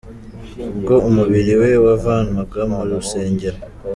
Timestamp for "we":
1.61-1.71